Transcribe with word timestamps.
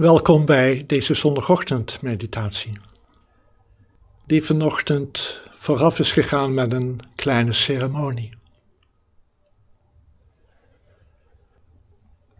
Welkom 0.00 0.44
bij 0.44 0.84
deze 0.86 1.14
zondagochtendmeditatie, 1.14 2.72
die 4.26 4.44
vanochtend 4.44 5.40
vooraf 5.50 5.98
is 5.98 6.12
gegaan 6.12 6.54
met 6.54 6.72
een 6.72 7.00
kleine 7.14 7.52
ceremonie. 7.52 8.30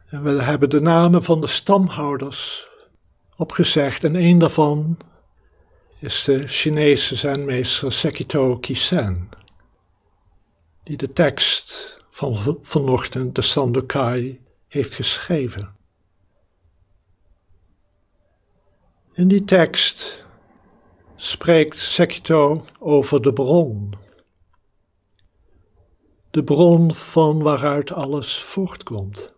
En 0.07 0.23
we 0.23 0.43
hebben 0.43 0.71
de 0.71 0.81
namen 0.81 1.23
van 1.23 1.41
de 1.41 1.47
stamhouders 1.47 2.69
opgezegd 3.37 4.05
en 4.05 4.15
een 4.15 4.39
daarvan 4.39 4.99
is 5.99 6.25
de 6.25 6.47
Chinese 6.47 7.15
zenmeester 7.15 7.93
Sekito 7.93 8.59
Kisen, 8.59 9.29
die 10.83 10.97
de 10.97 11.13
tekst 11.13 11.97
van 12.11 12.59
vanochtend, 12.61 13.35
de 13.35 13.43
Sandokai, 13.43 14.41
heeft 14.69 14.95
geschreven. 14.95 15.79
In 19.13 19.29
die 19.29 19.45
tekst 19.45 20.25
spreekt 21.17 21.79
Sekito 21.79 22.65
over 22.79 23.23
de 23.23 23.33
bron. 23.33 23.95
De 26.31 26.45
bron 26.45 26.95
van 26.95 27.43
waaruit 27.43 27.93
alles 27.93 28.39
voortkomt. 28.39 29.33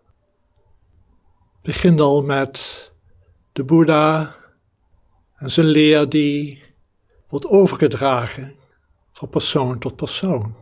Begint 1.61 1.99
al 1.99 2.23
met 2.23 2.91
de 3.51 3.63
Boeddha 3.63 4.35
en 5.35 5.51
zijn 5.51 5.67
leer 5.67 6.09
die 6.09 6.63
wordt 7.27 7.45
overgedragen 7.45 8.55
van 9.11 9.29
persoon 9.29 9.79
tot 9.79 9.95
persoon. 9.95 10.55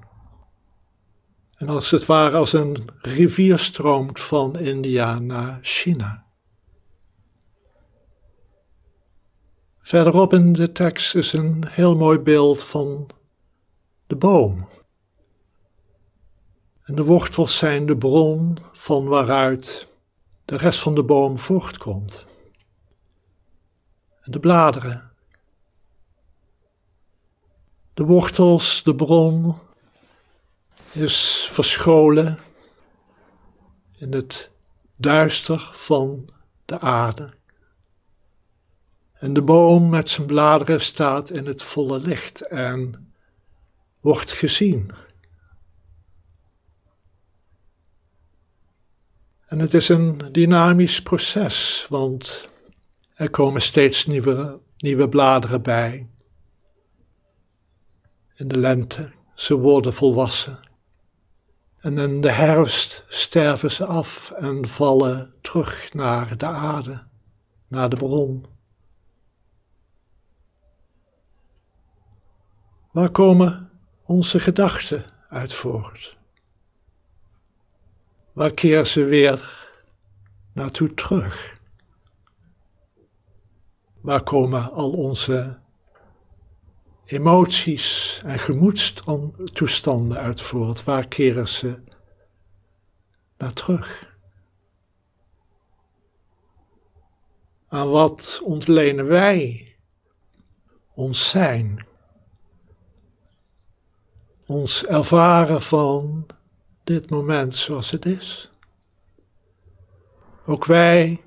En 1.56 1.70
als 1.70 1.92
het 1.92 2.06
ware 2.06 2.38
als 2.38 2.54
een 2.54 2.90
rivier 3.02 3.60
stroomt 3.60 4.20
van 4.20 4.60
India 4.60 5.20
naar 5.20 5.60
China. 5.62 6.31
Verderop 9.92 10.34
in 10.34 10.54
de 10.54 10.72
tekst 10.72 11.16
is 11.16 11.34
een 11.34 11.68
heel 11.68 11.96
mooi 11.96 12.20
beeld 12.20 12.64
van 12.64 13.10
de 14.08 14.16
boom. 14.16 14.68
En 16.84 16.96
de 16.96 17.04
wortels 17.04 17.58
zijn 17.58 17.86
de 17.86 17.98
bron 17.98 18.58
van 18.74 19.06
waaruit 19.06 19.88
de 20.46 20.58
rest 20.58 20.80
van 20.80 20.96
de 20.96 21.04
boom 21.04 21.40
voortkomt. 21.40 22.26
En 24.22 24.32
de 24.32 24.40
bladeren. 24.40 25.12
De 27.94 28.04
wortels, 28.04 28.84
de 28.84 28.96
bron, 28.96 29.56
is 30.92 31.48
verscholen 31.52 32.40
in 33.98 34.14
het 34.14 34.50
duister 34.96 35.70
van 35.74 36.30
de 36.66 36.80
aarde. 36.80 37.40
En 39.22 39.34
de 39.34 39.42
boom 39.42 39.90
met 39.90 40.10
zijn 40.10 40.28
bladeren 40.28 40.82
staat 40.82 41.30
in 41.30 41.46
het 41.46 41.64
volle 41.64 42.00
licht 42.00 42.42
en 42.42 43.12
wordt 44.00 44.32
gezien. 44.32 44.92
En 49.46 49.60
het 49.60 49.74
is 49.74 49.90
een 49.90 50.30
dynamisch 50.32 51.02
proces, 51.02 51.86
want 51.90 52.48
er 53.14 53.30
komen 53.30 53.62
steeds 53.62 54.06
nieuwe, 54.06 54.62
nieuwe 54.78 55.10
bladeren 55.10 55.62
bij. 55.62 56.10
In 58.36 58.48
de 58.48 58.58
lente, 58.58 59.12
ze 59.36 59.58
worden 59.58 59.94
volwassen. 59.94 60.60
En 61.78 61.98
in 61.98 62.22
de 62.22 62.32
herfst 62.32 63.06
sterven 63.08 63.72
ze 63.72 63.86
af 63.86 64.32
en 64.32 64.68
vallen 64.68 65.34
terug 65.42 65.94
naar 65.94 66.38
de 66.38 66.46
aarde, 66.46 67.04
naar 67.68 67.90
de 67.90 67.96
bron. 67.96 68.60
Waar 72.92 73.10
komen 73.10 73.70
onze 74.04 74.40
gedachten 74.40 75.06
uit 75.30 75.54
voort? 75.54 76.18
Waar 78.34 78.52
keren 78.52 78.88
ze 78.88 79.04
weer 79.04 79.70
naartoe 80.54 80.94
terug? 80.94 81.60
Waar 84.02 84.24
komen 84.24 84.72
al 84.72 84.92
onze 84.92 85.60
emoties 87.06 88.22
en 88.26 88.40
gemoedstoestanden 88.40 90.18
uit 90.18 90.42
voort? 90.42 90.84
Waar 90.84 91.08
keren 91.08 91.50
ze 91.50 91.80
naar 93.38 93.54
terug? 93.54 94.16
Aan 97.68 97.90
wat 97.90 98.42
ontlenen 98.44 99.08
wij 99.08 99.76
ons 100.94 101.30
zijn? 101.30 101.90
Ons 104.52 104.86
ervaren 104.86 105.62
van 105.62 106.26
dit 106.84 107.10
moment 107.10 107.56
zoals 107.56 107.92
het 107.92 108.06
is. 108.06 108.50
Ook 110.46 110.66
wij 110.66 111.22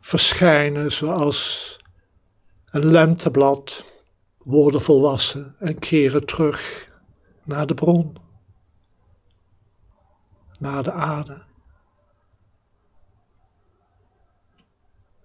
verschijnen 0.00 0.92
zoals 0.92 1.76
een 2.64 2.84
lenteblad, 2.86 3.94
worden 4.38 4.80
volwassen 4.80 5.56
en 5.58 5.78
keren 5.78 6.26
terug 6.26 6.90
naar 7.44 7.66
de 7.66 7.74
bron, 7.74 8.16
naar 10.58 10.82
de 10.82 10.92
aarde, 10.92 11.42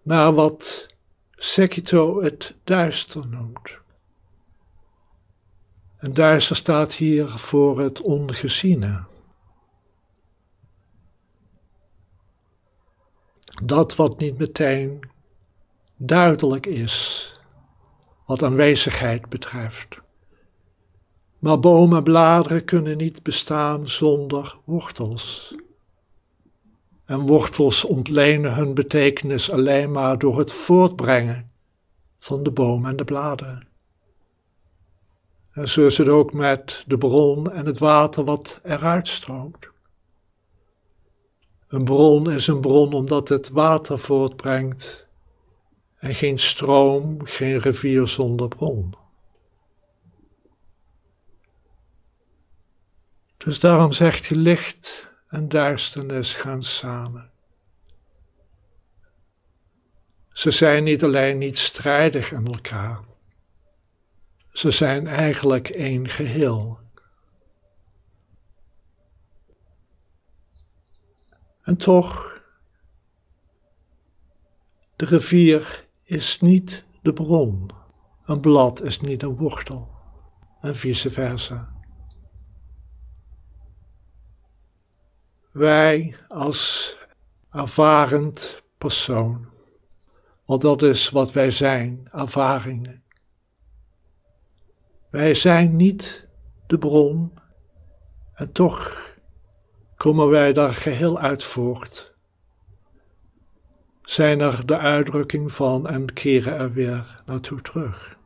naar 0.04 0.34
wat 0.34 0.88
Sekito 1.32 2.24
het 2.24 2.56
duister 2.64 3.28
noemt. 3.28 3.81
En 6.02 6.14
duister 6.14 6.56
staat 6.56 6.94
hier 6.94 7.28
voor 7.28 7.80
het 7.80 8.02
ongeziene. 8.02 9.04
Dat 13.64 13.96
wat 13.96 14.20
niet 14.20 14.38
meteen 14.38 15.10
duidelijk 15.96 16.66
is, 16.66 17.26
wat 18.26 18.44
aanwezigheid 18.44 19.30
betreft. 19.30 19.88
Maar 21.40 21.60
bomen 21.60 21.98
en 21.98 22.04
bladeren 22.04 22.66
kunnen 22.66 22.98
niet 22.98 23.24
bestaan 23.24 23.88
zonder 23.88 24.58
wortels. 24.64 25.56
En 27.06 27.20
wortels 27.20 27.86
ontlenen 27.86 28.54
hun 28.54 28.74
betekenis 28.74 29.52
alleen 29.52 29.92
maar 29.92 30.18
door 30.18 30.40
het 30.40 30.54
voortbrengen 30.54 31.52
van 32.20 32.44
de 32.44 32.52
bomen 32.52 32.90
en 32.90 32.96
de 32.96 33.04
bladeren. 33.04 33.71
En 35.52 35.70
zo 35.70 35.86
is 35.86 35.98
het 35.98 36.08
ook 36.08 36.34
met 36.34 36.84
de 36.88 36.98
bron 36.98 37.52
en 37.52 37.66
het 37.66 37.78
water 37.78 38.24
wat 38.24 38.60
eruit 38.64 39.08
stroomt. 39.08 39.70
Een 41.68 41.84
bron 41.84 42.32
is 42.32 42.48
een 42.48 42.62
bron 42.62 42.94
omdat 42.94 43.30
het 43.30 43.50
water 43.50 44.00
voortbrengt 44.00 45.08
en 45.98 46.16
geen 46.16 46.40
stroom, 46.40 47.26
geen 47.26 47.58
rivier 47.58 48.08
zonder 48.08 48.48
bron. 48.48 48.94
Dus 53.38 53.60
daarom 53.60 53.92
zegt 53.92 54.30
licht 54.30 55.10
en 55.28 55.50
duisternis 55.50 56.34
gaan 56.34 56.64
samen. 56.64 57.32
Ze 60.34 60.52
zijn 60.52 60.84
niet 60.84 61.04
alleen 61.04 61.38
niet 61.38 61.58
strijdig 61.58 62.34
aan 62.34 62.46
elkaar, 62.46 63.00
ze 64.52 64.72
zijn 64.72 65.08
eigenlijk 65.08 65.70
één 65.70 66.10
geheel. 66.10 66.80
En 71.64 71.78
toch, 71.78 72.42
de 74.96 75.06
rivier 75.06 75.88
is 76.04 76.40
niet 76.40 76.86
de 77.02 77.14
bron, 77.14 77.72
een 78.24 78.40
blad 78.40 78.82
is 78.82 79.00
niet 79.00 79.24
een 79.24 79.36
wortel, 79.36 79.90
en 80.60 80.76
vice 80.76 81.12
versa. 81.12 81.74
Wij 85.52 86.16
als 86.28 86.96
ervarend 87.52 88.64
persoon, 88.78 89.50
want 90.46 90.62
dat 90.62 90.82
is 90.82 91.10
wat 91.10 91.32
wij 91.32 91.52
zijn, 91.52 92.08
ervaringen 92.12 93.01
wij 95.12 95.34
zijn 95.34 95.76
niet 95.76 96.28
de 96.68 96.78
bron 96.78 97.34
en 98.34 98.52
toch 98.52 99.10
komen 99.96 100.30
wij 100.30 100.54
daar 100.54 100.74
geheel 100.74 101.20
uit 101.20 101.44
voort. 101.44 102.14
Zijn 104.02 104.40
er 104.40 104.66
de 104.66 104.78
uitdrukking 104.78 105.52
van 105.52 105.88
en 105.88 106.14
keren 106.14 106.58
er 106.58 106.74
weer 106.74 107.22
naartoe 107.26 107.62
terug. 107.62 108.20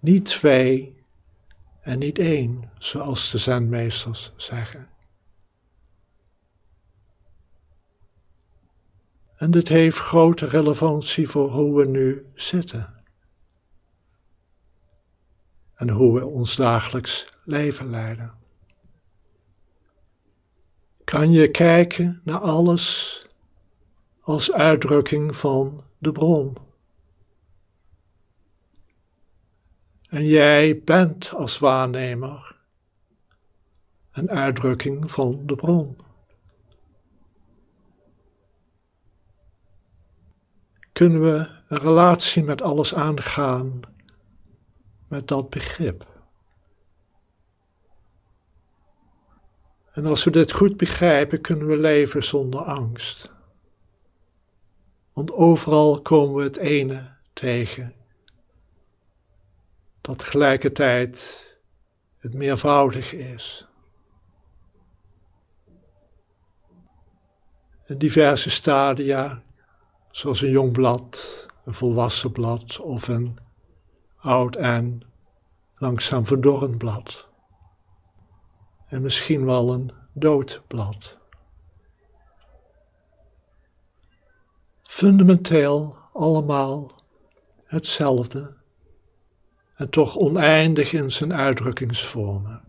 Niet 0.00 0.24
twee 0.24 1.04
en 1.80 1.98
niet 1.98 2.18
één, 2.18 2.70
zoals 2.78 3.30
de 3.30 3.38
zenmeesters 3.38 4.32
zeggen. 4.36 4.88
En 9.38 9.50
dit 9.50 9.68
heeft 9.68 9.98
grote 9.98 10.46
relevantie 10.46 11.28
voor 11.28 11.50
hoe 11.50 11.76
we 11.76 11.86
nu 11.86 12.26
zitten. 12.34 12.94
En 15.74 15.90
hoe 15.90 16.18
we 16.18 16.26
ons 16.26 16.56
dagelijks 16.56 17.28
leven 17.44 17.90
leiden. 17.90 18.34
Kan 21.04 21.30
je 21.30 21.50
kijken 21.50 22.20
naar 22.24 22.38
alles 22.38 23.22
als 24.20 24.52
uitdrukking 24.52 25.36
van 25.36 25.84
de 25.98 26.12
bron? 26.12 26.56
En 30.08 30.26
jij 30.26 30.82
bent 30.84 31.30
als 31.34 31.58
waarnemer 31.58 32.56
een 34.10 34.30
uitdrukking 34.30 35.10
van 35.10 35.46
de 35.46 35.54
bron. 35.56 36.07
Kunnen 40.98 41.22
we 41.22 41.48
een 41.68 41.78
relatie 41.78 42.44
met 42.44 42.62
alles 42.62 42.94
aangaan 42.94 43.80
met 45.08 45.28
dat 45.28 45.50
begrip? 45.50 46.06
En 49.92 50.06
als 50.06 50.24
we 50.24 50.30
dit 50.30 50.52
goed 50.52 50.76
begrijpen, 50.76 51.40
kunnen 51.40 51.66
we 51.66 51.78
leven 51.78 52.24
zonder 52.24 52.60
angst. 52.60 53.30
Want 55.12 55.32
overal 55.32 56.02
komen 56.02 56.36
we 56.36 56.42
het 56.42 56.56
ene 56.56 57.16
tegen 57.32 57.94
dat 60.00 60.18
tegelijkertijd 60.18 61.46
het 62.16 62.34
meervoudig 62.34 63.12
is. 63.12 63.66
In 67.84 67.98
diverse 67.98 68.50
stadia, 68.50 69.42
zoals 70.10 70.40
een 70.40 70.50
jong 70.50 70.72
blad, 70.72 71.46
een 71.64 71.74
volwassen 71.74 72.32
blad 72.32 72.78
of 72.78 73.08
een 73.08 73.38
oud 74.16 74.56
en 74.56 75.02
langzaam 75.76 76.26
verdorrend 76.26 76.78
blad. 76.78 77.28
En 78.86 79.02
misschien 79.02 79.44
wel 79.44 79.72
een 79.72 79.90
dood 80.12 80.62
blad. 80.66 81.16
Fundamenteel 84.82 85.96
allemaal 86.12 86.90
hetzelfde 87.64 88.56
en 89.74 89.90
toch 89.90 90.16
oneindig 90.16 90.92
in 90.92 91.12
zijn 91.12 91.34
uitdrukkingsvormen. 91.34 92.62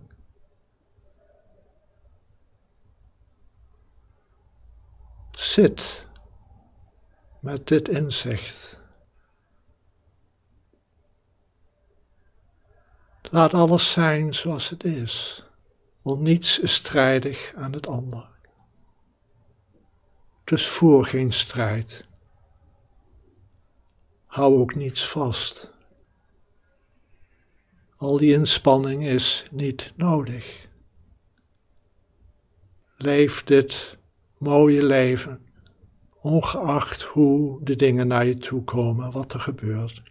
Zit 5.32 6.08
met 7.40 7.68
dit 7.68 7.90
inzicht. 7.90 8.80
Laat 13.22 13.54
alles 13.54 13.92
zijn 13.92 14.34
zoals 14.34 14.70
het 14.70 14.84
is, 14.84 15.46
want 16.02 16.22
niets 16.22 16.60
is 16.60 16.74
strijdig 16.74 17.54
aan 17.56 17.74
het 17.74 17.88
ander. 17.88 18.30
Dus 20.44 20.68
voer 20.68 21.06
geen 21.06 21.32
strijd. 21.32 22.08
Hou 24.26 24.60
ook 24.60 24.76
niets 24.76 25.08
vast. 25.08 25.74
Al 27.96 28.18
die 28.18 28.34
inspanning 28.34 29.06
is 29.06 29.46
niet 29.52 29.94
nodig. 29.96 30.68
Leef 32.98 33.44
dit 33.44 33.98
mooie 34.38 34.84
leven, 34.84 35.49
ongeacht 36.22 37.02
hoe 37.02 37.64
de 37.64 37.76
dingen 37.76 38.08
naar 38.08 38.26
je 38.26 38.38
toe 38.38 38.64
komen, 38.64 39.12
wat 39.12 39.34
er 39.34 39.40
gebeurt. 39.40 40.04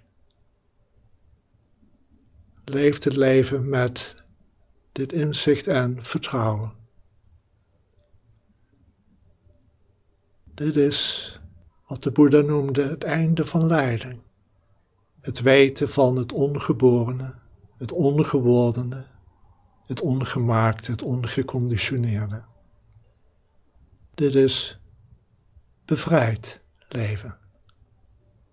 Leef 2.64 3.04
het 3.04 3.16
leven 3.16 3.68
met 3.68 4.24
dit 4.92 5.12
inzicht 5.12 5.66
en 5.66 6.04
vertrouwen. 6.04 6.72
Dit 10.54 10.76
is 10.76 11.32
wat 11.86 12.02
de 12.02 12.10
Boeddha 12.10 12.40
noemde 12.40 12.88
het 12.88 13.04
einde 13.04 13.44
van 13.44 13.66
lijden. 13.66 14.22
Het 15.20 15.40
weten 15.40 15.88
van 15.88 16.16
het 16.16 16.32
ongeborene 16.32 17.34
het 17.78 17.92
ongewordene, 17.92 19.04
het 19.86 20.00
ongemaakte, 20.00 20.90
het 20.90 21.02
ongeconditioneerde. 21.02 22.42
Dit 24.14 24.34
is 24.34 24.80
bevrijd 25.88 26.60
leven. 26.88 27.36